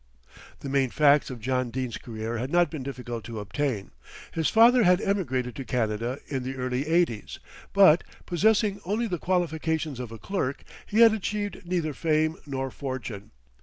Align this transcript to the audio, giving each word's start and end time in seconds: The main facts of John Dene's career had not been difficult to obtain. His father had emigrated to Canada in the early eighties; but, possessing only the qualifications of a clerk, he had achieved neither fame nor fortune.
The 0.61 0.67
main 0.69 0.89
facts 0.89 1.29
of 1.29 1.39
John 1.41 1.69
Dene's 1.69 1.99
career 1.99 2.39
had 2.39 2.49
not 2.51 2.71
been 2.71 2.81
difficult 2.81 3.23
to 3.25 3.39
obtain. 3.39 3.91
His 4.31 4.49
father 4.49 4.81
had 4.81 4.99
emigrated 4.99 5.55
to 5.57 5.63
Canada 5.63 6.17
in 6.25 6.41
the 6.41 6.55
early 6.55 6.87
eighties; 6.87 7.37
but, 7.71 8.03
possessing 8.25 8.81
only 8.83 9.05
the 9.05 9.19
qualifications 9.19 9.99
of 9.99 10.11
a 10.11 10.17
clerk, 10.17 10.63
he 10.87 11.01
had 11.01 11.13
achieved 11.13 11.67
neither 11.67 11.93
fame 11.93 12.37
nor 12.47 12.71
fortune. 12.71 13.29